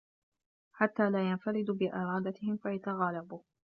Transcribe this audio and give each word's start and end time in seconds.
حَتَّى 0.73 1.09
لَا 1.09 1.29
يَنْفَرِدُوا 1.29 1.75
بِإِرَادَتِهِمْ 1.75 2.57
فَيَتَغَالَبُوا 2.57 3.41